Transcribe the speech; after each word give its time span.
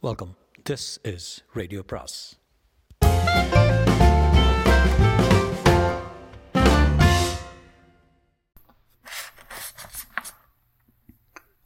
Welcome 0.00 0.36
this 0.70 1.14
is 1.14 1.44
radio 1.52 1.82
பிராஸ் 1.82 2.38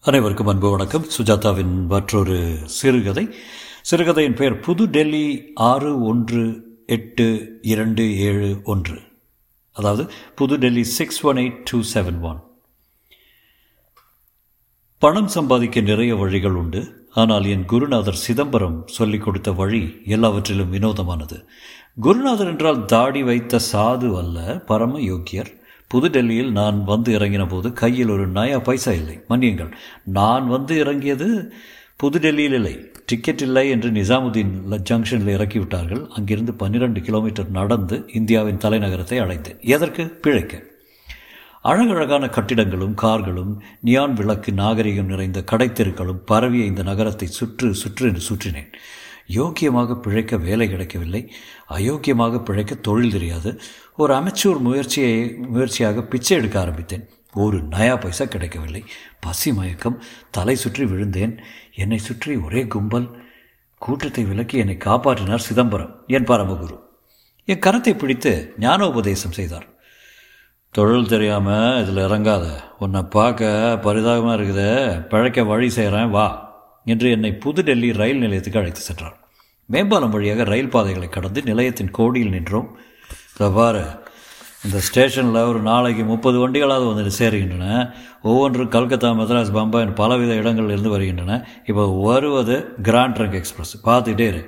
அனைவருக்கும் 0.01 0.47
அன்பு 0.47 0.71
வணக்கம். 0.71 1.05
சுஜாதாவின் 1.19 1.87
மற்றொரு 1.87 2.59
சிறுகதை. 2.65 3.35
சிறுகதையின் 3.91 4.35
பெயர் 4.35 4.61
புது 4.61 4.87
டெல்லி 4.87 5.53
ஆறு 5.55 6.03
ஒன்று 6.03 6.63
எட்டு 6.87 7.59
இரண்டு 7.63 8.19
ஏழு 8.19 8.61
ஒன்று. 8.65 9.01
அதாவது 9.73 10.11
புது 10.35 10.57
Delhi 10.57 10.85
six 10.85 11.25
one 11.25 11.37
eight 11.37 11.63
two 11.65 11.83
seven 11.95 12.21
one. 12.21 12.43
பணம் 14.99 15.29
சம்பாதிக்க 15.29 15.81
நிறைய 15.81 16.17
வழிகள் 16.17 16.55
உண்டு. 16.55 17.01
ஆனால் 17.15 17.45
என் 17.45 17.65
குருநாதர் 17.65 18.23
சிதம்பரம் 18.27 18.83
சொல்லிக் 18.87 19.23
கொடுத்த 19.23 19.53
வழி 19.53 20.01
எல்லாவற்றிலும் 20.05 20.73
வினோதமானது. 20.73 21.45
குருநாதர் 22.01 22.47
என்றால் 22.47 22.85
தாடி 22.85 23.23
வைத்த 23.23 23.59
சாது 23.73 24.17
அல்ல 24.17 24.63
பரம 24.67 25.01
யோக்கியர். 25.01 25.51
புதுடெல்லியில் 25.95 26.53
நான் 26.53 26.85
வந்து 26.85 27.19
இறங்கின 27.19 27.49
போது 27.49 27.73
கையில் 27.73 28.09
ஒரு 28.09 28.29
நயா 28.29 28.59
பைசா 28.63 28.93
இல்லை. 28.93 29.21
மன்னியுங்கள் 29.29 29.73
நான் 30.05 30.49
வந்து 30.49 30.79
இறங்கியது 30.79 31.53
புதுடெல்லியில் 31.97 32.53
இல்லை. 32.53 32.91
டிக்கெட் 33.07 33.41
இல்லை 33.41 33.71
என்று 33.71 33.91
நிசாமுதீன் 33.91 34.53
ஜங்ஷனில் 34.91 35.35
இறக்கிவிட்டார்கள். 35.37 36.07
அங்கிருந்து 36.09 36.55
பன்னிரண்டு 36.55 37.01
கிலோமீட்டர் 37.01 37.51
நடந்து 37.51 38.11
இந்தியாவின் 38.15 38.57
தலைநகரத்தை 38.57 39.21
அடைந்தேன் 39.21 39.59
எதற்கு? 39.61 40.07
பிழைக்க. 40.07 40.71
அழகழகான 41.63 42.27
கட்டிடங்களும் 42.27 42.95
கார்களும் 42.95 43.63
நியான் 43.81 44.13
விளக்கு 44.13 44.53
நாகரிகம் 44.53 45.07
நிறைந்த 45.07 45.45
கடைத்தெருக்களும் 45.51 46.23
பரவிய 46.25 46.65
இந்த 46.65 46.83
நகரத்தை 46.83 47.29
சுற்று 47.29 47.75
சுற்று 47.75 48.07
என்று 48.09 48.23
சுற்றினேன். 48.29 48.71
யோக்கியமாக 49.29 49.95
பிழைக்க 49.95 50.37
வேலை 50.37 50.71
கிடைக்கவில்லை. 50.71 51.33
அயோக்கியமாக 51.71 52.45
பிழைக்க 52.45 52.75
தொழில் 52.75 53.11
தெரியாது. 53.11 53.61
ஒரு 53.97 54.15
அமைச்சூர் 54.15 54.61
முயற்சியை 54.61 55.35
முயற்சியாக 55.35 56.03
பிச்சை 56.03 56.37
எடுக்க 56.37 56.61
ஆரம்பித்தேன். 56.61 57.09
ஒரு 57.35 57.59
நயா 57.59 58.01
பைசா 58.01 58.25
கிடைக்கவில்லை. 58.25 58.85
பசி 59.21 59.53
மயக்கம் 59.53 60.03
தலை 60.31 60.57
சுற்றி 60.57 60.85
விழுந்தேன். 60.85 61.39
என்னை 61.75 61.99
சுற்றி 61.99 62.37
ஒரே 62.37 62.67
கும்பல். 62.67 63.09
கூட்டத்தை 63.79 64.25
விலக்கி 64.25 64.59
என்னை 64.59 64.77
காப்பாற்றினார் 64.77 65.47
சிதம்பரம் 65.49 65.95
என் 66.07 66.25
பரமகுரு. 66.25 66.79
என் 67.45 67.59
கரத்தை 67.59 67.99
பிடித்து 67.99 68.55
ஞானோபதேசம் 68.61 69.39
செய்தார். 69.39 69.72
தொழில் 70.77 71.11
தெரியாமல் 71.13 71.81
இதில் 71.81 72.05
இறங்காத. 72.05 72.45
உன்னை 72.85 73.01
பார்க்க 73.15 73.49
பரிதாபமாக 73.87 74.37
இருக்குது. 74.39 74.69
பிழைக்க 75.11 75.43
வழி 75.51 75.67
செய்கிறேன் 75.75 76.13
வா 76.15 76.29
என்று 76.93 77.09
என்னை 77.17 77.31
புதுடெல்லி 77.43 77.89
ரயில் 77.99 78.23
நிலையத்துக்கு 78.25 78.61
அழைத்து 78.61 78.83
சென்றார். 78.87 79.17
மேம்பாலம் 79.73 80.15
வழியாக 80.15 80.47
ரயில் 80.53 80.71
பாதைகளை 80.75 81.09
கடந்து 81.17 81.43
நிலையத்தின் 81.51 81.93
கோடியில் 81.99 82.33
நின்றோம். 82.37 82.71
பாரு 83.59 83.85
இந்த 84.65 84.81
ஸ்டேஷனில் 84.89 85.39
ஒரு 85.51 85.61
நாளைக்கு 85.69 86.07
முப்பது 86.13 86.39
வண்டிகளாவது 86.43 86.89
வந்து 86.93 87.15
சேருகின்றன. 87.19 87.67
ஒவ்வொன்றும் 88.31 88.73
கல்கத்தா 88.77 89.11
மெத்ராஸ் 89.21 89.55
பம்பாய் 89.59 89.87
பலவித 90.01 90.33
இடங்களில் 90.41 90.75
இருந்து 90.77 90.95
வருகின்றன. 90.95 91.39
இப்போ 91.71 91.87
வருவது 92.09 92.57
கிராண்ட் 92.89 93.17
ட்ரங்க் 93.19 93.39
எக்ஸ்பிரஸ். 93.43 93.75
பார்த்துக்கிட்டே 93.91 94.29
இரு. 94.33 94.43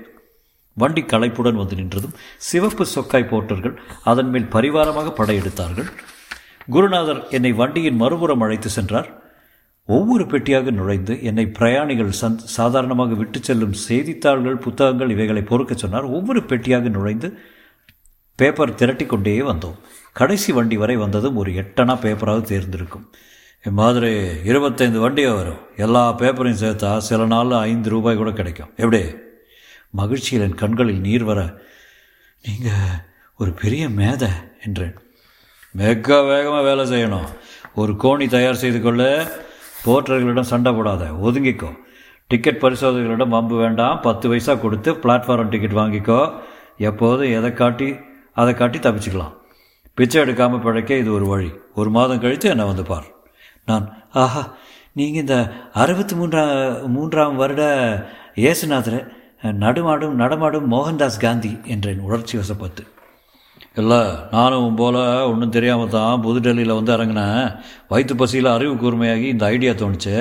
வண்டி 0.83 1.03
களைப்புடன் 1.13 1.61
வந்து 1.63 1.77
நின்றதும் 1.83 2.15
சிவப்பு 2.49 2.85
சொக்காய் 2.95 3.31
போட்டர்கள் 3.35 3.75
அதன் 4.13 4.33
மேல் 4.35 4.53
பரிவாரமாக 4.57 5.15
படையெடுத்தார்கள். 5.21 5.91
குருநாதர் 6.71 7.31
என்னை 7.31 7.53
வண்டியின் 7.53 7.97
மறுபுறம் 7.97 8.41
அழைத்து 8.41 8.71
சென்றார். 8.71 9.23
ஒவ்வொரு 9.87 10.25
பெட்டியாக 10.25 10.71
நுழைந்து 10.71 11.23
என்னை 11.23 11.47
பிரயாணிகள் 11.47 12.13
சந் 12.21 12.37
சாதாரணமாக 12.37 13.15
விட்டு 13.15 13.39
செல்லும் 13.43 13.73
செய்தித்தாள்கள் 13.73 14.57
புத்தகங்கள் 14.57 15.11
இவைகளை 15.11 15.43
பொறுக்க 15.43 15.75
சொன்னார். 15.75 16.05
ஒவ்வொரு 16.05 16.41
பெட்டியாக 16.41 16.89
நுழைந்து 16.89 17.39
பேப்பர் 18.35 18.75
திரட்டி 18.75 19.07
கொண்டே 19.07 19.41
வந்தோம். 19.41 19.77
கடைசி 20.13 20.53
வண்டி 20.53 20.77
வரை 20.77 20.97
வந்ததும் 20.97 21.37
ஒரு 21.37 21.51
எட்டனா 21.51 21.95
பேப்பராக 22.05 22.41
தேர்ந்திருக்கும். 22.41 23.13
இம்மாதிரி 23.65 24.29
இருபத்தைந்து 24.45 25.11
வண்டியாக 25.11 25.35
வரும். 25.35 25.61
எல்லா 25.77 26.19
பேப்பரையும் 26.19 26.63
சேர்த்தா 26.65 26.97
சில 26.97 27.27
நாளில் 27.27 27.53
ஐந்து 27.53 27.91
ரூபாய் 27.91 28.17
கூட 28.17 28.33
கிடைக்கும். 28.33 28.73
எப்படி? 28.77 29.05
மகிழ்ச்சியில் 29.91 30.49
என் 30.49 30.55
கண்களில் 30.55 31.01
நீர் 31.01 31.25
வர 31.25 31.61
நீங்கள் 32.43 32.99
ஒரு 33.37 33.53
பெரிய 33.53 33.89
மேதை 33.89 34.29
என்றேன். 34.67 34.95
மிக 35.79 36.17
வேகமாக 36.31 36.65
வேலை 36.67 36.85
செய்யணும். 36.91 37.29
ஒரு 37.81 37.93
கோணி 38.03 38.27
தயார் 38.35 38.61
செய்து 38.61 38.81
கொள்ள 38.83 39.03
போற்றர்களிடம் 39.85 40.51
சண்டை 40.51 40.71
போடாத 40.73 41.05
ஒதுங்கிக்கோ. 41.27 41.71
டிக்கெட் 42.31 42.61
பரிசோதகர்களிடம் 42.65 43.35
வம்பு 43.37 43.57
வேண்டாம். 43.63 43.97
பத்து 44.07 44.29
பைசா 44.29 44.55
கொடுத்து 44.55 44.93
பிளாட்ஃபார்ம் 45.03 45.51
டிக்கெட் 45.55 45.79
வாங்கிக்கோ. 45.81 46.21
எப்போதும் 46.91 47.33
எதை 47.39 47.51
காட்டி 47.63 47.89
அதை 48.43 48.55
காட்டி 48.61 48.79
தப்பிச்சுக்கலாம். 48.79 49.35
பிச்சை 49.99 50.19
எடுக்காமல் 50.23 50.65
பிழைக்க 50.65 51.03
இது 51.03 51.11
ஒரு 51.19 51.27
வழி. 51.33 51.51
ஒரு 51.81 51.91
மாதம் 51.97 52.23
கழித்து 52.23 52.49
என்னை 52.55 52.65
வந்து 52.71 52.87
பார். 52.93 53.09
நான் 53.69 53.85
ஆஹா 54.23 54.43
நீங்கள் 54.99 55.23
இந்த 55.25 55.37
அறுபத்தி 55.83 56.15
மூன்றாம் 56.17 56.57
மூன்றாம் 56.97 57.37
வருட 57.43 57.63
இயேசுநாதர் 58.45 58.99
நடுமாடும் 59.65 60.19
நடமாடும் 60.23 60.71
மோகன்தாஸ் 60.73 61.23
காந்தி 61.25 61.53
என்றேன் 61.75 62.05
உணர்ச்சி 62.09 62.35
வசப்பத்து 62.39 62.83
இல்லை 63.81 64.01
நானும் 64.35 64.77
போல் 64.81 64.99
ஒன்றும் 65.31 65.55
தெரியாமல் 65.57 65.95
தான் 65.95 66.21
புதுடெல்லியில் 66.25 66.77
வந்து 66.79 66.93
இறங்கினேன். 66.97 67.47
வயிற்று 67.93 68.15
பசியில் 68.21 68.49
அறிவு 68.57 68.75
கூர்மையாகி 68.83 69.27
இந்த 69.35 69.45
ஐடியா 69.55 69.73
தோணுச்சு. 69.81 70.15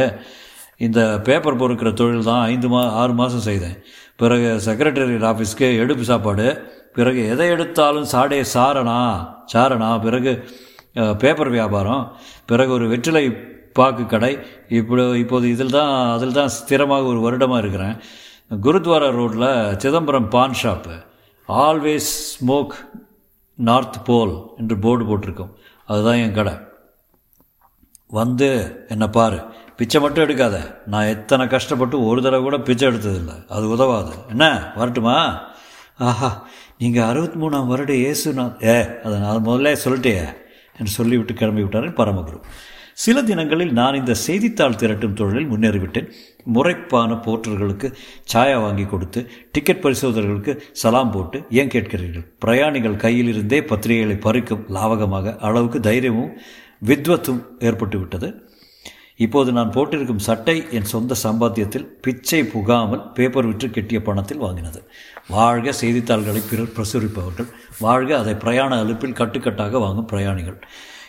இந்த 0.85 0.99
பேப்பர் 1.27 1.59
பொறுக்கிற 1.61 1.89
தொழில் 1.99 2.29
தான் 2.29 2.43
ஐந்து 2.51 2.69
மா 2.73 2.81
ஆறு 3.01 3.13
மாதம் 3.19 3.45
செய்தேன். 3.49 3.77
பிறகு 4.21 4.47
செக்ரட்டரி 4.67 5.17
ஆஃபீஸ்க்கு 5.31 5.67
எடுப்பு 5.83 6.05
சாப்பாடு. 6.11 6.47
பிறகு 6.97 7.21
எதை 7.33 7.47
எடுத்தாலும் 7.55 8.09
சாடே 8.13 8.39
சாரணா 8.55 8.97
சாரணா. 9.53 9.91
பிறகு 10.05 10.33
பேப்பர் 11.21 11.53
வியாபாரம். 11.57 12.03
பிறகு 12.51 12.71
ஒரு 12.77 12.87
வெற்றிலை 12.93 13.25
பாக்கு 13.77 14.03
கடை. 14.15 14.33
இப்போ 14.79 15.05
இப்போது 15.23 15.45
இதில் 15.53 15.75
தான் 15.77 15.93
அதில் 16.15 16.37
தான் 16.39 16.53
ஸ்திரமாக 16.57 17.09
ஒரு 17.13 17.21
வருடமாக 17.27 17.61
இருக்கிறேன். 17.63 17.95
குருத்வாரா 18.65 19.07
ரோட்டில் 19.19 19.49
Chidambaram 19.83 20.29
pan 20.35 20.59
shop 20.61 20.95
always 21.49 22.11
smoke 22.33 22.75
North 23.55 24.05
Pole 24.05 24.43
என்று 24.57 24.79
போர்டு 24.79 25.05
போட்டிருக்கோம். 25.05 25.53
அதுதான் 25.85 26.15
என் 26.15 26.33
கடை. 26.33 26.53
வந்து 28.07 28.79
என்னை 28.87 29.07
பாரு. 29.07 29.45
பிச்சை 29.77 30.01
மட்டும் 30.01 30.23
எடுக்காத. 30.23 30.75
நான் 30.85 31.05
எத்தனை 31.05 31.47
கஷ்டப்பட்டு 31.47 32.05
ஒரு 32.05 32.21
தடவை 32.21 32.43
கூட 32.43 32.57
பிச்சை 32.57 32.87
எடுத்ததில்லை. 32.87 33.47
அது 33.47 33.69
உதவாது. 33.69 34.13
என்ன? 34.29 34.71
வரட்டுமா? 34.75 35.41
ஆஹா. 35.97 36.47
நீங்கள் 36.77 37.03
அறுபத்தி 37.03 37.39
மூணாம் 37.39 37.67
வருட 37.67 37.93
இயேசுநாத் 37.93 38.65
ஏ 38.65 39.01
அதை 39.03 39.19
நான் 39.19 39.45
முதல்ல 39.45 39.77
சொல்லிட்டே 39.83 40.33
என்று 40.77 40.91
சொல்லிவிட்டு 40.91 41.33
கிளம்பி 41.33 41.61
விட்டார்கள் 41.61 42.07
பரமகுரு. 42.07 42.41
சில 42.97 43.23
தினங்களில் 43.23 43.71
நான் 43.71 43.97
இந்த 43.99 44.13
செய்தித்தாள் 44.25 44.79
திரட்டும் 44.81 45.15
தொழிலில் 45.19 45.49
முன்னேறிவிட்டேன். 45.51 46.09
முறைப்பான 46.55 47.17
போர்ட்டர்களுக்கு 47.25 47.87
சாயா 48.33 48.57
வாங்கி 48.61 48.85
கொடுத்து 48.85 49.19
டிக்கெட் 49.51 49.83
பரிசோதகர்களுக்கு 49.83 50.55
சலாம் 50.81 51.11
போட்டு 51.11 51.39
ஏன் 51.49 51.73
கேட்கிறீர்கள்? 51.75 52.25
பிரயாணிகள் 52.39 53.01
கையில் 53.05 53.27
இருந்தே 53.27 53.61
பத்திரிகைகளை 53.61 54.17
பறிக்கும் 54.27 54.65
லாவகமாக 54.77 55.35
அளவுக்கு 55.37 55.79
தைரியமும் 55.79 56.33
வித்வத்தும் 56.85 57.43
ஏற்பட்டு 57.59 57.99
விட்டது 57.99 58.29
இப்போது 59.23 59.49
நான் 59.51 59.71
போட்டிருக்கும் 59.71 60.23
சட்டை 60.27 60.55
என் 60.77 60.89
சொந்த 60.93 61.15
சம்பாத்தியத்தில் 61.23 61.89
பிச்சை 62.01 62.39
புகாமல் 62.43 63.03
பேப்பர் 63.11 63.45
விற்று 63.45 63.67
கெட்டிய 63.67 63.99
பணத்தில் 64.03 64.37
வாங்கினது. 64.37 64.79
வாழ்க 65.29 65.71
செய்தித்தாள்களை 65.71 66.41
பிறர் 66.49 66.73
பிரசுரிப்பவர்கள். 66.77 67.49
வாழ்க 67.79 68.17
அதை 68.17 68.33
பிரயாண 68.33 68.71
அலுப்பில் 68.83 69.19
கட்டுக்கட்டாக 69.19 69.79
வாங்கும் 69.79 70.05
பிரயாணிகள். 70.05 70.57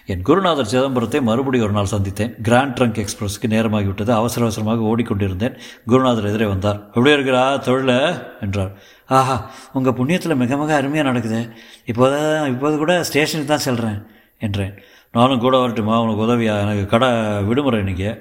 என் 0.06 0.22
குருநாதர் 0.22 0.66
சிதம்பரத்தை 0.66 1.22
மறுபடி 1.22 1.60
ஒரு 1.60 1.72
நாள் 1.72 1.86
சந்தித்தேன். 1.90 2.40
கிராண்ட் 2.40 2.78
ட்ரங்க் 2.78 3.00
எக்ஸ்பிரஸ்க்கு 3.00 3.50
நேரமாகிவிட்டது. 3.50 4.10
அவசர 4.10 4.46
அவசரமாக 4.46 4.82
ஓடிக்கொண்டிருந்தேன். 4.82 5.58
குருநாதர் 5.86 6.26
எதிரே 6.26 6.44
வந்தார். 6.44 6.86
எப்படி 6.86 7.10
இருக்கிறா 7.10 7.44
தொழில? 7.66 8.22
என்றார். 8.40 8.72
ஆஹா 9.06 9.50
உங்கள் 9.72 9.92
புண்ணியத்தில் 9.92 10.36
மிக 10.36 10.56
மிக 10.56 10.74
அருமையாக 10.74 11.08
நடக்குது. 11.08 11.50
இப்போதான் 11.86 12.48
இப்போது 12.48 12.76
கூட 12.76 13.02
ஸ்டேஷனுக்கு 13.02 13.52
தான் 13.52 13.64
செல்கிறேன் 13.64 14.06
என்றேன். 14.38 14.74
நானும் 15.12 15.38
கூட 15.38 15.58
வரட்டுமா? 15.58 16.00
உனக்கு 16.00 16.22
உதவியா? 16.22 16.60
எனக்கு 16.60 16.86
கடை 16.86 17.08
விடுமுறை 17.42 17.80
இன்றைக்கி 17.80 18.20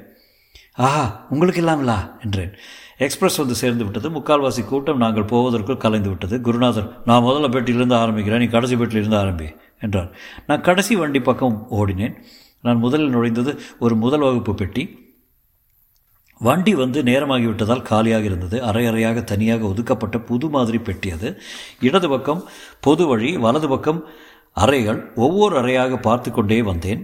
ஆஹா 0.74 1.26
உங்களுக்கு 1.30 1.62
இல்லாமலா? 1.62 2.18
என்றேன். 2.24 2.52
எக்ஸ்பிரஸ் 2.98 3.36
வந்து 3.36 3.56
சேர்ந்து 3.56 3.84
விட்டது. 3.84 4.10
முக்கால்வாசி 4.10 4.66
கூட்டம் 4.66 4.98
நாங்கள் 4.98 5.24
போவதற்குள் 5.24 5.78
கலைந்து 5.78 6.10
விட்டது. 6.10 6.42
குருநாதர் 6.42 7.02
நான் 7.06 7.24
முதல்ல 7.24 7.52
பெட்டியிலிருந்து 7.52 7.96
ஆரம்பிக்கிறேன். 7.96 8.38
நீ 8.38 8.46
கடைசி 8.46 8.76
பெட்டியிலிருந்து 8.76 9.18
ஆரம்பி. 9.18 9.63
என்றார். 9.84 10.10
நான் 10.48 10.62
கடைசி 10.62 10.96
வண்டி 10.96 11.22
பக்கம் 11.22 11.58
ஓடினேன். 11.72 12.16
நான் 12.62 12.78
முதலில் 12.78 13.16
நுழைந்தது 13.16 13.54
ஒரு 13.80 13.96
முதல் 13.96 14.20
வகுப்பு 14.20 14.54
பெட்டி. 14.56 14.84
வண்டி 16.40 16.76
வந்து 16.76 17.00
நேரமாகிவிட்டதால் 17.04 17.88
காலியாக 17.90 18.24
இருந்தது. 18.24 18.64
அரை 18.64 18.84
அறையாக 18.86 19.24
தனியாக 19.24 19.66
ஒதுக்கப்பட்ட 19.66 20.18
புது 20.20 20.50
மாதிரி 20.50 20.80
பெட்டி 20.80 21.10
அது. 21.12 21.30
இடது 21.80 22.10
பக்கம் 22.10 22.42
பொது 22.80 23.06
வழி 23.08 23.38
வலது 23.38 23.68
பக்கம் 23.68 24.00
அறைகள். 24.58 25.14
ஒவ்வொரு 25.16 25.56
அறையாக 25.62 26.00
பார்த்து 26.02 26.32
கொண்டே 26.32 26.62
வந்தேன். 26.62 27.04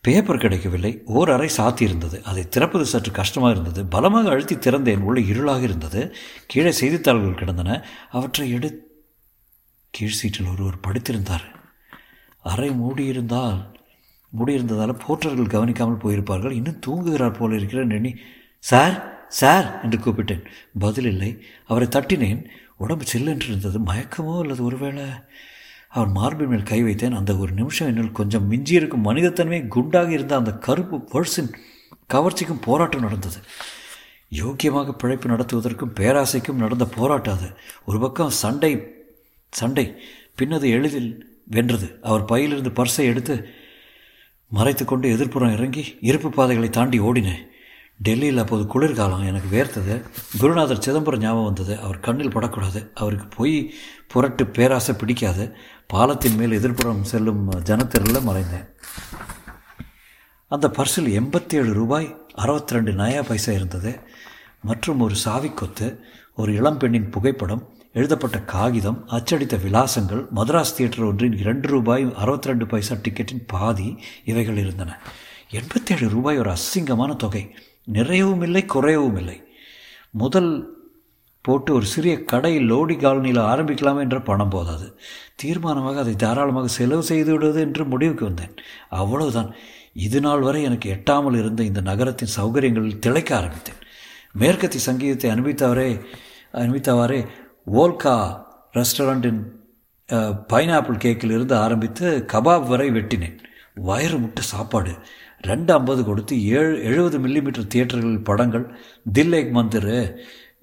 பேப்பர் 0.00 0.38
கிடைக்கவில்லை. 0.38 0.92
ஓர் 1.18 1.30
அறை 1.30 1.48
சாத்தியிருந்தது 1.56 2.18
அதை 2.22 2.42
திறப்பது 2.48 2.86
சற்று 2.86 3.12
கஷ்டமாக 3.12 3.52
இருந்தது. 3.52 3.86
பலமாக 3.86 4.30
அழுத்தி 4.30 4.56
திறந்தேன். 4.56 5.04
உள்ள 5.08 5.20
இருளாக 5.32 5.62
இருந்தது. 5.62 6.02
கீழே 6.46 6.72
செய்தித்தாள்கள் 6.72 7.40
கிடந்தன. 7.40 7.84
அவற்றை 8.10 8.48
எடு 8.50 8.70
கீழ் 9.90 10.18
சீட்டில் 10.20 10.52
ஒருவர் 10.52 10.84
படுத்திருந்தார். 10.86 11.46
அறை 12.52 12.68
மூடியிருந்தால் 12.82 13.58
மூடியிருந்ததால் 14.36 15.00
போற்றர்கள் 15.06 15.54
கவனிக்காமல் 15.54 16.02
போயிருப்பார்கள். 16.02 16.56
இன்னும் 16.58 16.82
தூங்குகிறார் 16.86 17.38
போல 17.38 17.56
இருக்கிறேன் 17.56 17.90
எண்ணி 17.90 18.12
சார் 18.70 18.96
சார் 19.40 19.66
என்று 19.82 19.98
கூப்பிட்டேன். 19.98 20.44
பதில் 20.78 21.08
இல்லை. 21.12 21.30
அவரை 21.66 21.88
தட்டினேன். 21.88 22.42
உடம்பு 22.76 23.04
சில்லென்று 23.12 23.48
இருந்தது 23.48 23.78
மயக்கமோ 23.80 24.34
அல்லது 24.40 24.62
ஒருவேளை? 24.64 25.06
அவர் 25.88 26.08
மார்பின் 26.08 26.48
மேல் 26.48 26.70
கை 26.70 26.80
வைத்தேன். 26.82 27.18
அந்த 27.20 27.32
ஒரு 27.36 27.52
நிமிஷம் 27.52 27.88
என்னில் 27.88 28.18
கொஞ்சம் 28.18 28.46
மிஞ்சியிருக்கும் 28.52 29.06
மனிதத்தன்மை 29.06 29.58
குண்டாகி 29.68 30.10
இருந்த 30.10 30.34
அந்த 30.36 30.52
கருப்பு 30.66 30.96
பர்சின் 31.12 31.50
கவர்ச்சிக்கும் 32.14 32.64
போராட்டம் 32.64 33.06
நடந்தது. 33.06 33.40
யோக்கியமாக 34.32 34.92
பிழைப்பு 34.92 35.28
நடத்துவதற்கும் 35.28 35.94
பேராசைக்கும் 36.00 36.62
நடந்த 36.64 36.84
போராட்டம் 36.96 37.36
அது. 37.38 37.48
ஒரு 37.86 37.98
பக்கம் 38.00 38.36
சண்டை 38.42 38.72
சண்டை 39.50 39.86
பின்னது 40.36 40.66
எளிதில் 40.68 41.10
வென்றது. 41.48 41.98
அவர் 42.02 42.24
பையிலிருந்து 42.24 42.70
பர்ஸை 42.70 42.98
எடுத்து 42.98 43.48
மறைத்து 44.48 44.84
கொண்டு 44.84 45.16
எதிர்ப்புறம் 45.16 45.52
இறங்கி 45.52 45.98
இருப்பு 46.00 46.30
பாதைகளை 46.30 46.70
தாண்டி 46.70 47.00
ஓடினேன் 47.00 47.46
டெல்லியில் 48.02 48.38
அப்போது 48.38 48.66
குளிர்காலம். 48.66 49.26
எனக்கு 49.26 49.48
வேர்த்தது. 49.56 50.02
குருநாதர் 50.38 50.78
சிதம்பரம் 50.78 51.20
ஞாபகம் 51.20 51.44
வந்தது. 51.44 51.78
அவர் 51.78 52.00
கண்ணில் 52.00 52.30
படக்கூடாது. 52.30 52.90
அவருக்கு 52.94 53.26
போய் 53.26 53.74
புரட்டு 54.08 54.46
பேராசை 54.46 54.94
பிடிக்காது. 54.94 55.56
பாலத்தின் 55.86 56.34
மேல் 56.34 56.58
எதிர்ப்புறம் 56.60 57.00
செல்லும் 57.00 57.50
ஜனத்தெருவில் 57.50 58.28
மறைந்தேன். 58.28 58.68
அந்த 60.48 60.68
பர்சில் 60.68 61.20
எண்பத்தி 61.20 61.54
ஏழு 61.54 61.72
ரூபாய் 61.72 62.16
அறுபத்தி 62.34 62.74
ரெண்டு 62.74 62.92
நயா 62.92 63.22
பைசா 63.22 63.52
இருந்தது. 63.52 64.00
மற்றும் 64.62 65.00
ஒரு 65.00 65.14
சாவி 65.14 65.50
கொத்து 65.50 66.04
ஒரு 66.36 66.52
இளம்பெண்ணின் 66.52 67.10
புகைப்படம் 67.10 67.77
எழுதப்பட்ட 67.98 68.38
காகிதம் 68.54 68.98
அச்சடித்த 69.08 69.56
விலாசங்கள் 69.64 70.22
மதராஸ் 70.36 70.74
தியேட்டர் 70.76 71.04
ஒன்றின் 71.04 71.36
இரண்டு 71.38 71.68
ரூபாய் 71.68 72.04
அறுபத்தி 72.14 72.48
ரெண்டு 72.48 72.66
பைசா 72.66 72.94
டிக்கெட்டின் 72.94 73.46
பாதி 73.46 73.88
இவைகள் 74.24 74.56
இருந்தன. 74.56 74.90
எண்பத்தேழு 75.50 76.08
ரூபாய் 76.08 76.38
ஒரு 76.38 76.50
அசிங்கமான 76.50 77.16
தொகை. 77.16 77.42
நிறையவும் 77.92 78.42
இல்லை 78.42 78.64
குறையவும் 78.74 79.16
இல்லை. 79.16 79.38
முதல் 80.10 80.50
போட்டு 81.44 81.70
ஒரு 81.74 81.86
சிறிய 81.86 82.14
கடை 82.24 82.52
லோடி 82.70 82.94
காலனியில் 83.04 83.42
ஆரம்பிக்கலாம் 83.52 84.00
என்ற 84.00 84.16
பணம் 84.20 84.48
போதாது. 84.48 84.86
தீர்மானமாக 85.42 85.98
அதை 85.98 86.14
தாராளமாக 86.16 86.68
செலவு 86.68 87.02
செய்து 87.02 87.32
விடுவது 87.32 87.60
என்று 87.60 87.84
முடிவுக்கு 87.84 88.24
வந்தேன். 88.24 88.54
அவ்வளவுதான். 88.88 89.50
இது 90.06 90.20
நாள் 90.20 90.40
வரை 90.40 90.62
எனக்கு 90.62 90.88
எட்டாமல் 90.94 91.38
இருந்த 91.38 91.62
இந்த 91.62 91.80
நகரத்தின் 91.80 92.34
சௌகரியங்களில் 92.36 93.02
திளைக்க 93.06 93.36
ஆரம்பித்தேன். 93.36 93.82
மேற்கத்தி 94.38 94.80
சங்கீதத்தை 94.88 95.28
அனுபவித்தவரே 95.30 95.90
அனுபவித்தவாறே 96.52 97.20
ஓல்கா 97.76 98.14
ரெஸ்டாரண்ட்டின் 98.76 99.40
பைனாப்பிள் 100.52 101.00
கேக்கில் 101.04 101.34
இருந்து 101.36 101.54
ஆரம்பித்து 101.56 102.06
கபாப் 102.32 102.68
வரை 102.68 102.86
வெட்டினேன். 102.90 103.34
வயிறு 103.88 104.18
முட்டை 104.18 104.42
சாப்பாடு. 104.44 104.92
ரெண்டு 105.40 105.72
ஐம்பது 105.72 106.04
கொடுத்து 106.04 106.34
ஏழு 106.60 106.76
எழுபது 106.90 107.18
மில்லிமீட்டர் 107.24 107.68
தியேட்டர்களில் 107.74 108.24
படங்கள் 108.30 108.64
தில்லேக் 109.18 109.50
மந்திர் 109.58 109.92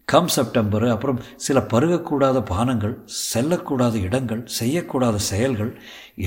கம் 0.05 0.31
செப்டம்பர் 0.37 0.87
அப்புறம் 0.95 1.21
சில 1.35 1.59
பருகக்கூடாத 1.73 2.41
பானங்கள் 2.51 2.95
செல்லக்கூடாத 3.33 4.01
இடங்கள் 4.07 4.43
செய்யக்கூடாத 4.59 5.15
செயல்கள். 5.15 5.71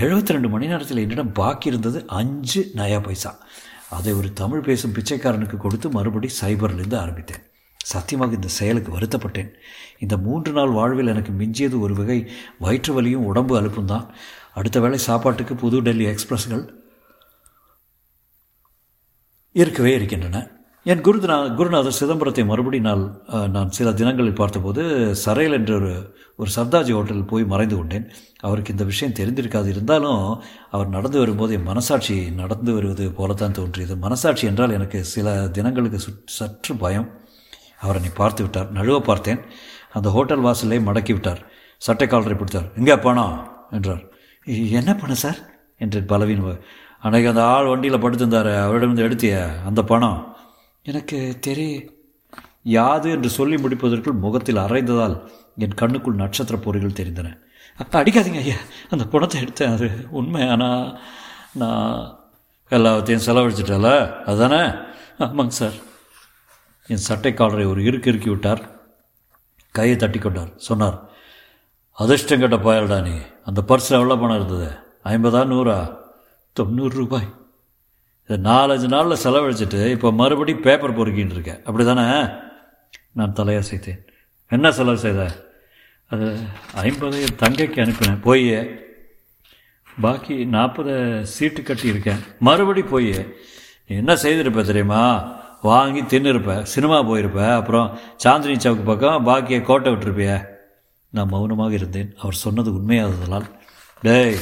எழுபத்தி 0.02 0.36
ரெண்டு 0.36 0.48
மணி 0.48 0.72
நேரத்தில் 0.72 1.04
என்னிடம் 1.06 1.36
பாக்கி 1.42 1.68
இருந்தது 1.72 2.00
அஞ்சு 2.20 2.62
நயா 2.76 3.02
பைசா. 3.02 3.32
அதை 3.98 4.12
ஒரு 4.12 4.32
தமிழ் 4.32 4.66
பேசும் 4.70 4.96
பிச்சைக்காரனுக்கு 4.98 5.56
கொடுத்து 5.56 5.88
மறுபடி 5.90 6.30
சைபர்லேருந்து 6.40 7.02
ஆரம்பித்தேன். 7.04 7.44
சத்தியமாக 7.92 8.38
இந்த 8.38 8.50
செயலுக்கு 8.58 8.90
வருத்தப்பட்டேன். 8.96 9.50
இந்த 10.04 10.14
மூன்று 10.26 10.52
நாள் 10.58 10.76
வாழ்வில் 10.78 11.12
எனக்கு 11.14 11.32
மிஞ்சியது 11.40 11.76
ஒரு 11.86 11.94
வகை 12.00 12.18
வயிற்று 12.66 12.92
வலியும் 12.98 13.28
உடம்பு 13.30 13.54
அலுப்பும் 13.60 13.92
தான். 13.94 14.06
அடுத்த 14.60 14.78
வேளை 14.84 15.00
சாப்பாட்டுக்கு 15.08 15.56
புது 15.64 15.80
டெல்லி 15.88 16.06
எக்ஸ்பிரஸ்கள் 16.12 16.64
இருக்கவே 19.54 19.92
இருக்கின்றன. 19.98 20.38
என் 20.92 21.02
குருநா 21.06 21.36
குருநாதர் 21.58 21.96
சிதம்பரத்தை 21.98 22.42
மறுபடி 22.50 22.78
நான் 22.86 23.02
நான் 23.54 23.72
சில 23.76 23.88
தினங்களில் 24.00 24.38
பார்த்தபோது 24.40 24.82
சரையல் 25.24 25.56
என்ற 25.56 25.72
ஒரு 25.78 25.92
ஒரு 26.40 26.50
சர்தாஜி 26.56 26.92
ஹோட்டலில் 26.96 27.30
போய் 27.30 27.44
மறைந்து 27.52 27.76
கொண்டேன். 27.76 28.06
அவருக்கு 28.46 28.74
இந்த 28.74 28.84
விஷயம் 28.90 29.16
தெரிந்திருக்காது. 29.20 29.68
இருந்தாலும் 29.74 30.22
அவர் 30.76 30.94
நடந்து 30.96 31.18
வரும்போது 31.22 31.54
என் 31.58 31.68
மனசாட்சி 31.70 32.16
நடந்து 32.42 32.70
வருவது 32.76 33.06
போலத்தான் 33.18 33.56
தோன்றியது. 33.58 33.96
மனசாட்சி 34.06 34.46
என்றால் 34.50 34.76
எனக்கு 34.78 35.00
சில 35.14 35.36
தினங்களுக்கு 35.56 36.00
சற்று 36.38 36.74
பயம். 36.84 37.08
அவர் 37.80 37.96
என்னை 37.96 38.10
பார்த்து 38.14 38.42
விட்டார். 38.42 38.72
நழுவ 38.72 39.00
பார்த்தேன். 39.00 39.40
அந்த 39.92 40.08
ஹோட்டல் 40.08 40.38
வாசலை 40.38 40.78
மடக்கி 40.78 41.12
விட்டார். 41.12 41.40
சட்டை 41.76 42.06
காலரை 42.06 42.36
பிடித்தார். 42.36 42.68
எங்கே 42.76 42.96
பணம் 42.96 43.66
என்றார். 43.70 44.02
என்ன 44.78 44.94
பணம் 44.94 45.22
சார்? 45.24 45.38
என்று 45.78 46.02
பலவீன் 46.02 46.42
அன்றைக்கு 47.00 47.28
அந்த 47.28 47.44
ஆள் 47.44 47.66
வண்டியில் 47.66 48.02
படுத்திருந்தார் 48.02 48.48
அவரிடம் 48.62 48.96
எடுத்திய 48.96 49.34
அந்த 49.66 49.82
பணம்? 49.82 50.36
எனக்கு 50.82 51.36
தெரிய 51.40 51.72
யாது 52.62 53.10
என்று 53.10 53.28
சொல்லி 53.28 53.56
முடிப்பதற்குள் 53.56 54.22
முகத்தில் 54.24 54.56
அரைந்ததால் 54.56 55.16
என் 55.56 55.78
கண்ணுக்குள் 55.80 56.20
நட்சத்திர 56.22 56.56
பொறிகள் 56.58 56.98
தெரிந்தன. 57.00 57.28
அப்போ 57.76 58.02
அடிக்காதீங்க 58.02 58.38
ஐயா. 58.38 58.54
அந்த 58.90 59.04
பணத்தை 59.04 59.42
எடுத்தேன். 59.42 59.72
அது 59.72 60.06
உண்மை. 60.10 60.48
ஆனால் 60.48 61.00
நான் 61.54 62.18
எல்லாத்தையும் 62.70 63.26
செலவழிச்சிட்டல 63.26 63.90
அதுதானே 64.24 64.62
ஆமாங்க 65.18 65.54
சார். 65.60 65.76
என் 66.88 67.06
சட்டை 67.08 67.34
காலரை 67.34 67.64
ஒரு 67.64 67.84
இருக்கு 67.84 68.10
இறுக்கி 68.10 68.28
விட்டார். 68.28 68.62
கையை 69.70 69.96
தட்டி 69.96 70.18
கொண்டார். 70.18 70.52
சொன்னார் 70.56 70.98
அதிர்ஷ்டம் 71.92 72.40
கட்ட 72.40 72.56
பாயல்டா 72.56 73.02
நீ. 73.02 73.16
அந்த 73.44 73.62
பர்ஸில் 73.68 73.98
எவ்வளோ 73.98 74.16
பணம் 74.16 74.36
இருந்தது? 74.36 74.70
ஐம்பதா 75.04 75.40
நூறா? 75.52 75.98
தொண்ணூறு 76.52 76.96
ரூபாய். 76.96 77.34
இதை 78.28 78.52
நாலஞ்சு 78.52 78.88
நாளில் 78.88 79.22
செலவழிச்சிட்டு 79.24 79.86
இப்போ 79.90 80.12
மறுபடி 80.12 80.54
பேப்பர் 80.54 80.96
பொறுக்கின்னு 80.98 81.30
இருக்கேன். 81.30 81.64
அப்படி 81.64 81.84
தானே 81.84 82.32
நான் 83.12 83.32
தலையசைத்தேன் 83.32 84.06
என்ன 84.48 84.72
செலவு 84.72 84.98
செய்த? 84.98 85.46
அது 86.06 86.38
ஐம்பது 86.74 87.24
தங்கைக்கு 87.36 87.78
அனுப்பினேன். 87.84 88.20
போய். 88.20 88.80
பாக்கி 90.00 90.44
நாற்பது 90.44 91.26
சீட்டு 91.26 91.60
கட்டியிருக்கேன். 91.60 92.20
மறுபடி 92.38 92.82
போய். 92.82 93.34
என்ன 93.86 94.14
செய்திருப்ப 94.14 94.62
தெரியுமா? 94.62 95.02
வாங்கி 95.62 96.02
தின்னுருப்ப 96.02 96.62
சினிமா 96.62 97.02
போயிருப்ப 97.02 97.54
அப்புறம் 97.54 97.98
சாந்தினி 98.24 98.56
சவுக்கு 98.62 98.84
பக்கம் 98.84 99.26
பாக்கியை 99.26 99.62
கோட்டை 99.62 99.92
விட்டுருப்பிய. 99.92 100.44
நான் 101.10 101.28
மௌனமாக 101.28 101.72
இருந்தேன். 101.72 102.14
அவர் 102.18 102.32
சொன்னது 102.32 102.70
உண்மையாததால். 102.70 103.44
டேய் 104.02 104.36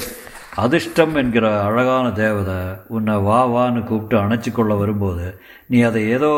அதிர்ஷ்டம் 0.55 1.15
என்கிற 1.15 1.63
அழகான 1.63 2.11
தேவதை 2.11 2.55
உன்னை 2.89 3.17
வா 3.17 3.49
வான்னு 3.49 3.85
கூப்பிட்டு 3.85 4.25
அணைச்சி 4.25 4.53
கொள்ள 4.53 4.75
வரும்போது 4.75 5.41
நீ 5.67 5.81
அதை 5.81 6.09
ஏதோ 6.09 6.33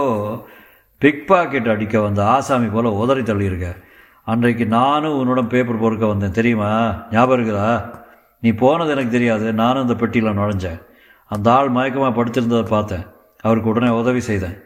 பிக் 0.98 1.26
பாக்கெட் 1.26 1.68
அடிக்க 1.68 2.00
வந்த 2.00 2.26
ஆசாமி 2.26 2.66
போல் 2.66 2.84
உதறி 2.84 3.20
தள்ளியிருக்க. 3.20 3.82
அன்றைக்கு 4.24 4.66
நானும் 4.66 5.18
உன்னுடன் 5.18 5.48
பேப்பர் 5.48 5.78
பொறுக்க 5.78 6.06
வந்தேன். 6.06 6.30
தெரியுமா? 6.30 7.02
ஞாபகம் 7.10 7.38
இருக்குதா? 7.38 7.94
நீ 8.40 8.50
போனது 8.50 8.90
எனக்கு 8.90 9.10
தெரியாது. 9.10 9.52
நானும் 9.52 9.82
அந்த 9.82 9.94
பெட்டியில் 9.94 10.38
நுழைஞ்சேன். 10.38 10.82
அந்த 11.26 11.52
ஆள் 11.52 11.70
மயக்கமாக 11.70 12.24
படுத்திருந்ததை 12.24 12.66
பார்த்தேன். 12.66 13.06
அவருக்கு 13.40 13.70
உடனே 13.70 13.92
உதவி 13.92 14.20
செய்தேன். 14.20 14.62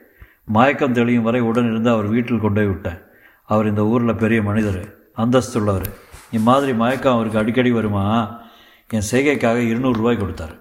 மயக்கம் 0.49 0.93
தெளியும் 0.93 1.23
வரை 1.23 1.41
உடன் 1.41 1.71
இருந்து 1.71 1.91
அவர் 1.91 2.07
வீட்டில் 2.07 2.41
கொண்டு 2.41 2.61
போய் 2.61 2.71
விட்டேன் 2.71 3.03
அவர் 3.45 3.67
இந்த 3.67 3.85
ஊரில் 3.85 4.15
பெரிய 4.15 4.43
மனிதர் 4.43 5.01
அந்தஸ்துள்ளவர். 5.17 5.89
இம்மாதிரி 6.31 6.75
மயக்கம் 6.75 7.15
அவருக்கு 7.15 7.39
அடிக்கடி 7.39 7.73
வருமா? 7.73 8.41
என் 8.91 9.09
செய்கைக்காக 9.11 9.59
இருநூறுரூவாய் 9.59 10.21
கொடுத்தார். 10.21 10.55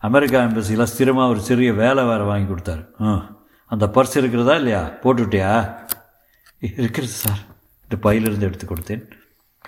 அமெரிக்கா 0.00 0.42
எம்பசியில் 0.42 0.90
ஸ்திரமாக 0.92 1.28
ஒரு 1.28 1.40
சிறிய 1.40 1.72
வேலை 1.72 2.04
வேறு 2.04 2.24
வாங்கி 2.24 2.52
கொடுத்தாரு. 2.52 2.86
ம் 2.98 3.22
அந்த 3.66 3.86
பர்ஸ் 3.86 4.16
இருக்கிறதா 4.16 4.54
இல்லையா? 4.54 4.90
போட்டுவிட்டியா 5.02 5.78
இருக்கிறது 6.60 7.12
சார். 7.12 7.40
இந்த 7.84 7.96
பையிலிருந்து 8.00 8.46
எடுத்து 8.46 8.66
கொடுத்தேன். 8.66 9.04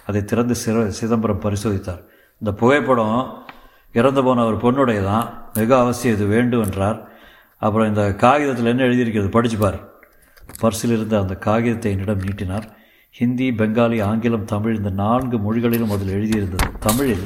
அதை 0.07 0.25
திறந்து 0.25 0.55
சிற 0.65 0.89
சிதம்பரம் 0.89 1.41
பரிசோதித்தார். 1.41 2.03
இந்த 2.39 2.53
புகைப்படம் 2.53 3.43
இறந்து 3.93 4.25
போன 4.25 4.45
ஒரு 4.45 4.57
பொண்ணுடைய 4.57 5.03
தான் 5.05 5.51
மிக 5.55 5.79
அவசியம் 5.79 6.17
இது 6.17 6.27
வேண்டும் 6.27 6.63
என்றார். 6.63 7.09
அப்புறம் 7.65 7.89
இந்த 7.91 8.03
காகிதத்தில் 8.25 8.71
என்ன 8.73 8.83
எழுதியிருக்கிறது? 8.89 9.35
படிச்சுப்பார் 9.37 9.79
பர்சில் 10.63 10.95
இருந்த 10.97 11.15
அந்த 11.23 11.35
காகிதத்தை 11.47 11.91
என்னிடம் 11.95 12.25
நீட்டினார். 12.25 12.67
ஹிந்தி 13.19 13.47
பெங்காலி 13.61 13.99
ஆங்கிலம் 14.09 14.51
தமிழ் 14.53 14.77
இந்த 14.77 14.91
நான்கு 15.03 15.37
மொழிகளிலும் 15.39 15.95
அதில் 15.95 16.15
எழுதியிருந்தது. 16.17 16.69
தமிழில் 16.87 17.25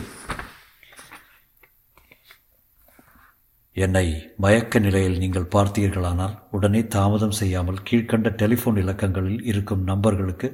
என்னை 3.77 4.07
மயக்க 4.45 4.79
நிலையில் 4.85 5.21
நீங்கள் 5.23 5.51
பார்த்தீர்களானால் 5.55 6.35
உடனே 6.57 6.81
தாமதம் 6.95 7.37
செய்யாமல் 7.41 7.83
கீழ்கண்ட 7.89 8.29
டெலிஃபோன் 8.43 8.81
இலக்கங்களில் 8.83 9.43
இருக்கும் 9.51 9.83
நம்பர்களுக்கு 9.91 10.49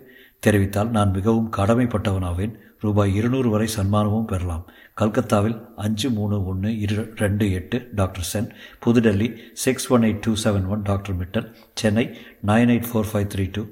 தெரிவித்தால் 0.47 0.89
நான் 0.89 1.11
மிகவும் 1.11 1.53
கடமைப்பட்டவனாவேன். 1.57 2.63
ரூபாய் 2.81 3.15
இருநூறு 3.15 3.51
வரை 3.51 3.69
சன்மானமும் 3.77 4.25
பெறலாம். 4.25 4.71
கல்கத்தாவில் 4.95 5.65
அஞ்சு 5.77 6.11
மூணு 6.11 6.45
ஒன்று 6.45 6.81
இரு 6.81 7.13
ரெண்டு 7.17 7.53
எட்டு 7.53 7.89
டாக்டர் 7.95 8.23
சென். 8.23 8.53
புதுடெல்லி 8.87 9.39
six 9.53 9.93
one 9.93 10.03
eight 10.03 10.19
two 10.21 10.35
seven 10.45 10.67
one 10.67 10.83
doctor 10.83 11.17
Mittal 11.17 11.55
Chennai 11.75 12.19
nine 12.47 12.71
eight 12.73 12.87
four 12.93 13.07
five 13.13 13.31
three 13.35 13.49
two. 13.53 13.67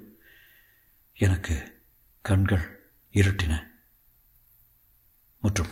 எனக்கு 1.19 1.81
கண்கள் 2.21 2.81
இருட்டின. 3.13 3.63
மற்றும். 5.41 5.67